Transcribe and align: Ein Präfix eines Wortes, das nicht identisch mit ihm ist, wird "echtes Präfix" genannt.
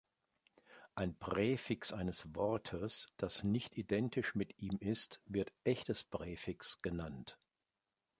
Ein 0.95 1.13
Präfix 1.15 1.93
eines 1.93 2.33
Wortes, 2.33 3.07
das 3.17 3.43
nicht 3.43 3.77
identisch 3.77 4.33
mit 4.33 4.59
ihm 4.59 4.79
ist, 4.79 5.21
wird 5.25 5.53
"echtes 5.63 6.03
Präfix" 6.03 6.81
genannt. 6.81 7.37